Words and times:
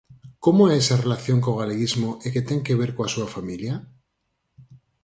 Como 0.43 0.61
é 0.71 0.73
esa 0.81 1.01
relación 1.05 1.37
co 1.43 1.59
galeguismo 1.61 2.09
e 2.25 2.27
que 2.33 2.45
ten 2.49 2.59
que 2.65 2.77
ver 2.81 2.91
coa 2.95 3.11
súa 3.15 3.31
familia? 3.35 3.73